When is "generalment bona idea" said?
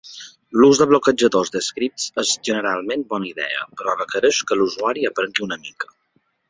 2.49-3.63